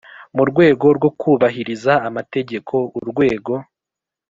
[0.35, 3.53] Mu rwego rwo kubahiriza amategeko Urwego